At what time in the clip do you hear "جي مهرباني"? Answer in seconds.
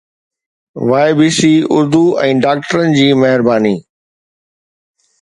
3.01-3.79